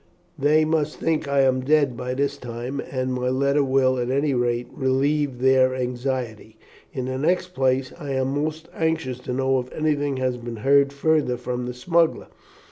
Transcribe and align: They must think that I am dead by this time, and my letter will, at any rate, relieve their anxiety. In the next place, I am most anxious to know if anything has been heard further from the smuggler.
They 0.35 0.65
must 0.65 0.97
think 0.97 1.25
that 1.25 1.31
I 1.31 1.41
am 1.41 1.61
dead 1.61 1.95
by 1.95 2.15
this 2.15 2.35
time, 2.39 2.79
and 2.89 3.13
my 3.13 3.29
letter 3.29 3.63
will, 3.63 3.99
at 3.99 4.09
any 4.09 4.33
rate, 4.33 4.65
relieve 4.73 5.37
their 5.37 5.75
anxiety. 5.75 6.57
In 6.91 7.05
the 7.05 7.19
next 7.19 7.49
place, 7.49 7.93
I 7.99 8.13
am 8.13 8.33
most 8.33 8.67
anxious 8.73 9.19
to 9.19 9.31
know 9.33 9.59
if 9.59 9.71
anything 9.71 10.17
has 10.17 10.37
been 10.37 10.55
heard 10.65 10.91
further 10.91 11.37
from 11.37 11.67
the 11.67 11.73
smuggler. 11.75 12.29